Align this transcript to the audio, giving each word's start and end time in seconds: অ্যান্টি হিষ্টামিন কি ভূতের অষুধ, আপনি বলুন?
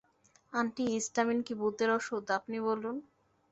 অ্যান্টি 0.53 0.83
হিষ্টামিন 0.93 1.39
কি 1.43 1.53
ভূতের 1.61 1.89
অষুধ, 1.97 2.25
আপনি 2.37 2.57
বলুন? 2.67 2.95